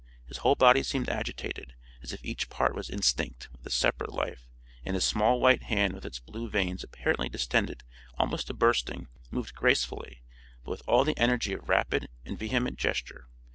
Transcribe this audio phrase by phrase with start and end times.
[0.25, 4.47] His whole body seemed agitated, as if each part was instinct with a separate life;
[4.83, 7.83] and his small white hand with its blue veins apparently distended
[8.17, 10.23] almost to bursting, moved gracefully,
[10.63, 13.27] but with all the energy of rapid and vehement gesture.